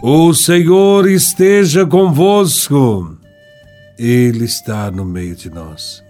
O 0.00 0.32
Senhor 0.32 1.08
esteja 1.08 1.84
convosco. 1.84 3.16
Ele 3.98 4.44
está 4.44 4.92
no 4.92 5.04
meio 5.04 5.34
de 5.34 5.50
nós. 5.50 6.04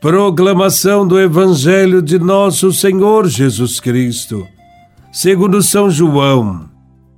Proclamação 0.00 1.04
do 1.04 1.18
Evangelho 1.18 2.00
de 2.00 2.20
Nosso 2.20 2.72
Senhor 2.72 3.26
Jesus 3.26 3.80
Cristo, 3.80 4.46
segundo 5.12 5.60
São 5.60 5.90
João, 5.90 6.70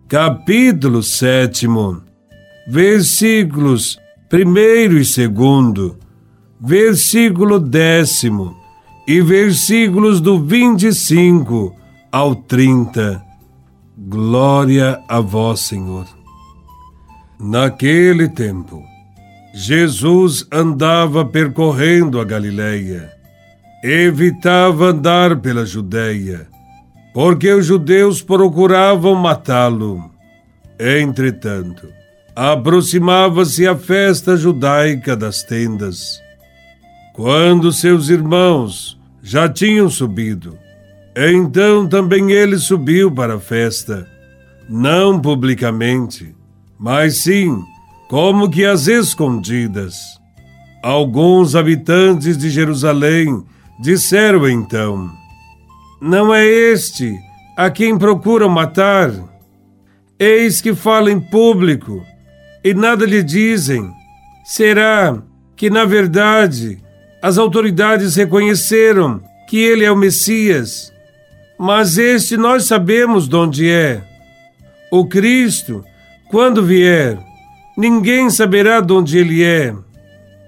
capítulo 0.08 1.02
7, 1.02 1.66
versículos 2.66 3.98
1 4.32 4.96
e 4.96 5.28
2, 5.28 5.92
versículo 6.58 7.60
décimo 7.60 8.56
e 9.06 9.20
versículos 9.20 10.22
do 10.22 10.42
25 10.42 11.76
ao 12.10 12.34
30 12.34 13.31
Glória 14.08 15.00
a 15.06 15.20
vós, 15.20 15.60
Senhor. 15.60 16.06
Naquele 17.38 18.28
tempo, 18.28 18.82
Jesus 19.54 20.44
andava 20.50 21.24
percorrendo 21.24 22.20
a 22.20 22.24
Galileia. 22.24 23.12
Evitava 23.82 24.86
andar 24.86 25.38
pela 25.40 25.64
Judéia, 25.64 26.48
porque 27.14 27.52
os 27.52 27.64
judeus 27.66 28.20
procuravam 28.20 29.14
matá-lo. 29.14 30.10
Entretanto, 30.80 31.86
aproximava-se 32.34 33.68
a 33.68 33.76
festa 33.76 34.36
judaica 34.36 35.16
das 35.16 35.44
tendas. 35.44 36.20
Quando 37.14 37.72
seus 37.72 38.08
irmãos 38.08 39.00
já 39.22 39.48
tinham 39.48 39.88
subido, 39.88 40.58
então 41.14 41.86
também 41.86 42.32
ele 42.32 42.56
subiu 42.56 43.10
para 43.10 43.34
a 43.34 43.40
festa, 43.40 44.08
não 44.68 45.20
publicamente, 45.20 46.34
mas 46.78 47.18
sim 47.18 47.62
como 48.08 48.50
que 48.50 48.64
às 48.64 48.86
escondidas. 48.86 49.94
Alguns 50.82 51.54
habitantes 51.54 52.36
de 52.36 52.50
Jerusalém 52.50 53.44
disseram 53.80 54.48
então: 54.48 55.10
Não 56.00 56.34
é 56.34 56.44
este 56.44 57.14
a 57.56 57.70
quem 57.70 57.96
procuram 57.96 58.48
matar? 58.48 59.10
Eis 60.18 60.60
que 60.60 60.74
fala 60.74 61.10
em 61.10 61.20
público 61.20 62.04
e 62.64 62.74
nada 62.74 63.04
lhe 63.04 63.22
dizem. 63.22 63.90
Será 64.44 65.22
que, 65.56 65.70
na 65.70 65.84
verdade, 65.84 66.78
as 67.22 67.38
autoridades 67.38 68.16
reconheceram 68.16 69.22
que 69.48 69.58
ele 69.58 69.84
é 69.84 69.90
o 69.90 69.96
Messias? 69.96 70.92
Mas 71.64 71.96
este 71.96 72.36
nós 72.36 72.64
sabemos 72.64 73.28
de 73.28 73.36
onde 73.36 73.70
é. 73.70 74.02
O 74.90 75.06
Cristo, 75.06 75.84
quando 76.28 76.60
vier, 76.60 77.16
ninguém 77.78 78.28
saberá 78.30 78.80
de 78.80 78.92
onde 78.92 79.16
ele 79.16 79.44
é. 79.44 79.72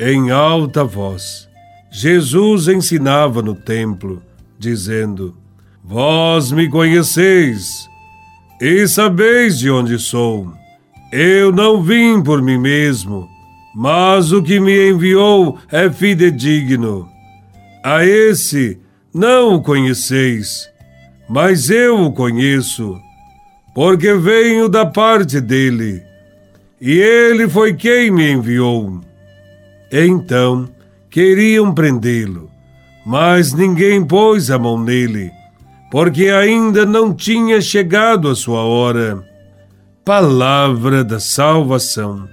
Em 0.01 0.33
alta 0.33 0.83
voz, 0.83 1.49
Jesus 1.89 2.67
ensinava 2.67 3.43
no 3.43 3.55
templo, 3.55 4.21
dizendo: 4.59 5.37
Vós 5.85 6.51
me 6.51 6.69
conheceis 6.69 7.89
e 8.61 8.89
sabeis 8.89 9.57
de 9.57 9.71
onde 9.71 10.01
sou. 10.01 10.53
Eu 11.13 11.53
não 11.53 11.81
vim 11.81 12.21
por 12.21 12.43
mim 12.43 12.59
mesmo, 12.59 13.29
mas 13.73 14.33
o 14.33 14.43
que 14.43 14.59
me 14.59 14.91
enviou 14.91 15.61
é 15.71 15.89
fidedigno. 15.89 17.09
A 17.85 18.05
esse 18.05 18.81
não 19.15 19.55
o 19.55 19.63
conheceis 19.63 20.74
mas 21.29 21.71
eu 21.71 22.01
o 22.03 22.13
conheço, 22.13 23.01
porque 23.75 24.15
venho 24.15 24.69
da 24.69 24.85
parte 24.85 25.41
dele, 25.41 26.03
e 26.81 26.93
ele 26.99 27.49
foi 27.49 27.75
quem 27.75 28.11
me 28.11 28.31
enviou. 28.31 29.01
Então 29.91 30.69
queriam 31.11 31.73
prendê-lo, 31.73 32.51
mas 33.07 33.53
ninguém 33.53 34.05
pôs 34.05 34.51
a 34.51 34.59
mão 34.59 34.79
nele, 34.79 35.31
porque 35.91 36.29
ainda 36.29 36.85
não 36.85 37.15
tinha 37.15 37.61
chegado 37.61 38.29
a 38.29 38.35
sua 38.35 38.63
hora. 38.63 39.25
Palavra 40.05 41.03
da 41.03 41.19
salvação. 41.19 42.29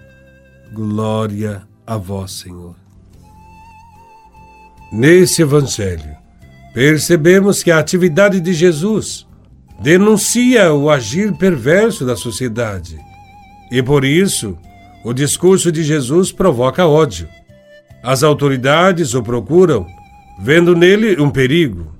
Glória 0.74 1.62
a 1.86 1.96
vós, 1.96 2.32
Senhor. 2.32 2.76
Nesse 4.92 5.42
Evangelho, 5.42 6.18
percebemos 6.74 7.62
que 7.62 7.72
a 7.72 7.80
atividade 7.80 8.40
de 8.40 8.54
Jesus 8.54 9.28
denuncia 9.82 10.74
o 10.74 10.90
agir 10.90 11.34
perverso 11.34 12.06
da 12.06 12.16
sociedade. 12.16 12.98
E 13.72 13.82
por 13.82 14.06
isso, 14.06 14.58
o 15.04 15.14
discurso 15.14 15.72
de 15.72 15.84
Jesus 15.84 16.32
provoca 16.32 16.86
ódio. 16.86 17.28
As 18.04 18.24
autoridades 18.24 19.14
o 19.14 19.24
procuram, 19.24 19.86
vendo 20.40 20.76
nele 20.76 21.20
um 21.22 21.30
perigo, 21.30 21.96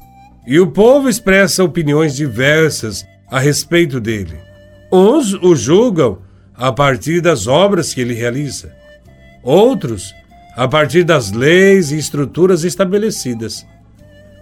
e 0.46 0.60
o 0.60 0.68
povo 0.68 1.10
expressa 1.10 1.64
opiniões 1.64 2.16
diversas 2.16 3.06
a 3.30 3.40
respeito 3.40 4.00
dele. 4.00 4.38
Uns 4.92 5.34
o 5.34 5.56
julgam 5.56 6.20
a 6.54 6.72
partir 6.72 7.22
das 7.22 7.48
obras 7.48 7.94
que 7.94 8.02
ele 8.02 8.14
realiza, 8.14 8.74
outros 9.44 10.14
a 10.56 10.68
partir 10.68 11.04
das 11.04 11.32
leis 11.32 11.92
e 11.92 11.98
estruturas 11.98 12.64
estabelecidas. 12.64 13.66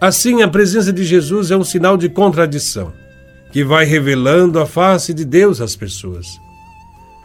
Assim, 0.01 0.41
a 0.41 0.47
presença 0.47 0.93
de 0.93 1.03
Jesus 1.03 1.51
é 1.51 1.57
um 1.57 1.63
sinal 1.63 1.97
de 1.97 2.07
contradição, 2.07 2.93
que 3.51 3.63
vai 3.65 3.83
revelando 3.83 4.59
a 4.59 4.65
face 4.65 5.13
de 5.13 5.25
Deus 5.25 5.59
às 5.59 5.75
pessoas. 5.75 6.39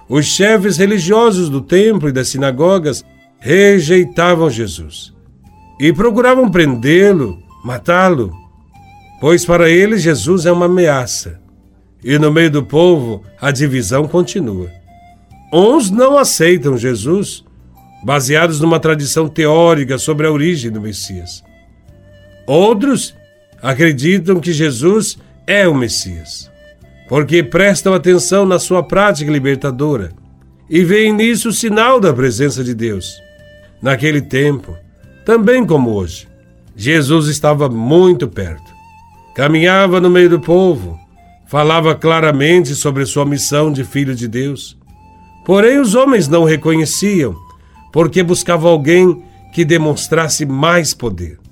Os 0.08 0.26
chefes 0.26 0.76
religiosos 0.76 1.48
do 1.48 1.60
templo 1.60 2.08
e 2.08 2.12
das 2.12 2.28
sinagogas 2.28 3.04
rejeitavam 3.38 4.50
Jesus 4.50 5.14
e 5.78 5.92
procuravam 5.92 6.50
prendê-lo, 6.50 7.38
matá-lo, 7.64 8.32
pois 9.20 9.46
para 9.46 9.70
eles 9.70 10.02
Jesus 10.02 10.44
é 10.44 10.52
uma 10.52 10.66
ameaça. 10.66 11.40
E 12.02 12.18
no 12.18 12.32
meio 12.32 12.50
do 12.50 12.64
povo 12.64 13.22
a 13.40 13.50
divisão 13.50 14.08
continua. 14.08 14.70
Uns 15.52 15.90
não 15.90 16.18
aceitam 16.18 16.76
Jesus, 16.76 17.44
baseados 18.04 18.60
numa 18.60 18.80
tradição 18.80 19.28
teórica 19.28 19.96
sobre 19.96 20.26
a 20.26 20.32
origem 20.32 20.70
do 20.70 20.80
Messias. 20.80 21.42
Outros 22.46 23.14
acreditam 23.62 24.38
que 24.38 24.52
Jesus 24.52 25.16
é 25.46 25.66
o 25.66 25.74
Messias, 25.74 26.50
porque 27.08 27.42
prestam 27.42 27.94
atenção 27.94 28.44
na 28.44 28.58
sua 28.58 28.82
prática 28.82 29.30
libertadora 29.30 30.12
e 30.68 30.84
veem 30.84 31.12
nisso 31.12 31.48
o 31.48 31.52
sinal 31.52 31.98
da 31.98 32.12
presença 32.12 32.62
de 32.62 32.74
Deus. 32.74 33.14
Naquele 33.80 34.20
tempo, 34.20 34.76
também 35.24 35.64
como 35.64 35.90
hoje, 35.94 36.28
Jesus 36.76 37.28
estava 37.28 37.68
muito 37.68 38.28
perto. 38.28 38.72
Caminhava 39.34 39.98
no 39.98 40.10
meio 40.10 40.28
do 40.28 40.40
povo, 40.40 40.98
falava 41.46 41.94
claramente 41.94 42.74
sobre 42.74 43.06
sua 43.06 43.24
missão 43.24 43.72
de 43.72 43.84
filho 43.84 44.14
de 44.14 44.28
Deus. 44.28 44.76
Porém, 45.46 45.78
os 45.78 45.94
homens 45.94 46.28
não 46.28 46.42
o 46.42 46.46
reconheciam, 46.46 47.34
porque 47.92 48.22
buscavam 48.22 48.70
alguém 48.70 49.22
que 49.52 49.64
demonstrasse 49.64 50.44
mais 50.44 50.92
poder 50.92 51.43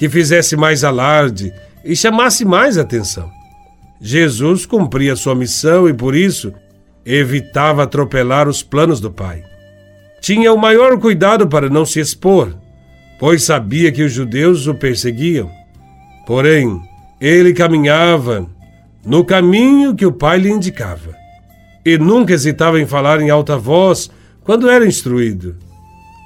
que 0.00 0.08
fizesse 0.08 0.56
mais 0.56 0.82
alarde 0.82 1.52
e 1.84 1.94
chamasse 1.94 2.42
mais 2.42 2.78
atenção. 2.78 3.30
Jesus 4.00 4.64
cumpria 4.64 5.14
sua 5.14 5.34
missão 5.34 5.86
e, 5.86 5.92
por 5.92 6.16
isso, 6.16 6.54
evitava 7.04 7.82
atropelar 7.82 8.48
os 8.48 8.62
planos 8.62 8.98
do 8.98 9.10
Pai. 9.10 9.44
Tinha 10.18 10.54
o 10.54 10.58
maior 10.58 10.98
cuidado 10.98 11.46
para 11.46 11.68
não 11.68 11.84
se 11.84 12.00
expor, 12.00 12.56
pois 13.18 13.42
sabia 13.42 13.92
que 13.92 14.02
os 14.02 14.10
judeus 14.10 14.66
o 14.66 14.74
perseguiam. 14.74 15.50
Porém, 16.26 16.80
ele 17.20 17.52
caminhava 17.52 18.46
no 19.04 19.22
caminho 19.22 19.94
que 19.94 20.06
o 20.06 20.12
Pai 20.12 20.38
lhe 20.38 20.48
indicava 20.48 21.14
e 21.84 21.98
nunca 21.98 22.32
hesitava 22.32 22.80
em 22.80 22.86
falar 22.86 23.20
em 23.20 23.28
alta 23.28 23.58
voz 23.58 24.10
quando 24.44 24.70
era 24.70 24.86
instruído. 24.86 25.56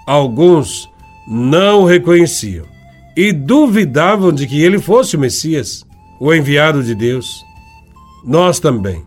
Alguns 0.07 0.89
não 1.27 1.81
o 1.81 1.85
reconheciam 1.87 2.73
e 3.17 3.33
duvidavam 3.33 4.33
de 4.33 4.47
que 4.47 4.63
ele 4.63 4.79
fosse 4.79 5.17
o 5.17 5.21
Messias, 5.21 5.85
o 6.21 6.33
enviado 6.33 6.83
de 6.83 6.95
Deus. 6.95 7.45
Nós 8.25 8.59
também 8.59 9.03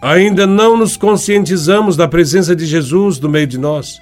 ainda 0.00 0.46
não 0.46 0.76
nos 0.76 0.96
conscientizamos 0.96 1.96
da 1.96 2.08
presença 2.08 2.56
de 2.56 2.64
Jesus 2.64 3.20
no 3.20 3.28
meio 3.28 3.46
de 3.46 3.58
nós. 3.58 4.00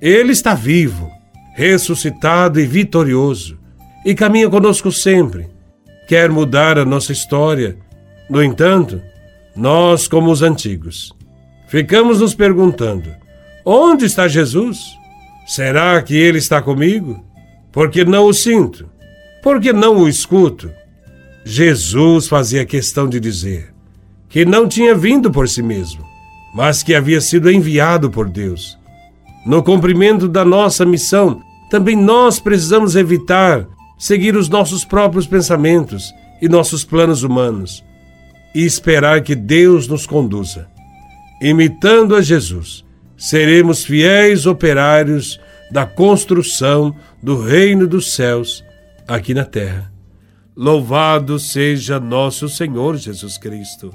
Ele 0.00 0.32
está 0.32 0.54
vivo, 0.54 1.10
ressuscitado 1.54 2.58
e 2.58 2.66
vitorioso, 2.66 3.58
e 4.04 4.14
caminha 4.14 4.48
conosco 4.48 4.90
sempre. 4.90 5.48
Quer 6.08 6.30
mudar 6.30 6.78
a 6.78 6.84
nossa 6.84 7.12
história. 7.12 7.76
No 8.28 8.42
entanto, 8.42 9.00
nós, 9.54 10.08
como 10.08 10.30
os 10.30 10.42
antigos, 10.42 11.12
ficamos 11.68 12.20
nos 12.20 12.34
perguntando: 12.34 13.14
onde 13.64 14.06
está 14.06 14.26
Jesus? 14.26 14.80
Será 15.46 16.00
que 16.02 16.16
ele 16.16 16.38
está 16.38 16.62
comigo? 16.62 17.24
Porque 17.72 18.04
não 18.04 18.26
o 18.26 18.34
sinto, 18.34 18.88
porque 19.42 19.72
não 19.72 19.98
o 19.98 20.08
escuto. 20.08 20.70
Jesus 21.44 22.28
fazia 22.28 22.64
questão 22.64 23.08
de 23.08 23.18
dizer 23.18 23.72
que 24.28 24.44
não 24.44 24.68
tinha 24.68 24.94
vindo 24.94 25.30
por 25.30 25.48
si 25.48 25.62
mesmo, 25.62 26.04
mas 26.54 26.82
que 26.82 26.94
havia 26.94 27.20
sido 27.20 27.50
enviado 27.50 28.10
por 28.10 28.28
Deus. 28.28 28.78
No 29.44 29.62
cumprimento 29.62 30.28
da 30.28 30.44
nossa 30.44 30.84
missão, 30.86 31.42
também 31.70 31.96
nós 31.96 32.38
precisamos 32.38 32.94
evitar 32.94 33.66
seguir 33.98 34.36
os 34.36 34.48
nossos 34.48 34.84
próprios 34.84 35.26
pensamentos 35.26 36.12
e 36.40 36.48
nossos 36.48 36.84
planos 36.84 37.22
humanos 37.22 37.84
e 38.54 38.64
esperar 38.64 39.22
que 39.22 39.34
Deus 39.34 39.88
nos 39.88 40.06
conduza. 40.06 40.68
Imitando 41.40 42.14
a 42.14 42.20
Jesus, 42.20 42.84
seremos 43.16 43.84
fiéis 43.84 44.46
operários 44.46 45.40
da 45.72 45.86
construção 45.86 46.94
do 47.22 47.42
reino 47.42 47.86
dos 47.86 48.12
céus 48.12 48.62
aqui 49.08 49.32
na 49.32 49.44
terra. 49.44 49.90
Louvado 50.54 51.38
seja 51.38 51.98
nosso 51.98 52.46
Senhor 52.46 52.98
Jesus 52.98 53.38
Cristo, 53.38 53.90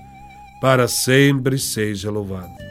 para 0.59 0.87
sempre 0.87 1.59
seja 1.59 2.09
louvado. 2.09 2.66